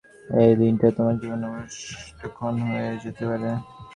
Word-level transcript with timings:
এই 0.39 0.53
দিনটাই 0.59 0.93
তোমার 0.97 1.15
জীবনের 1.21 1.49
অবশিষ্ট 1.51 2.19
ক্ষণ 2.35 2.53
হয়ে 2.65 2.91
যেতে 3.03 3.23
পারে। 3.29 3.49